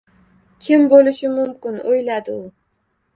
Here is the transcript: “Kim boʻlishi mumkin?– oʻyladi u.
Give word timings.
“Kim 0.67 0.87
boʻlishi 0.93 1.29
mumkin?– 1.33 1.75
oʻyladi 1.91 2.35
u. 2.39 2.49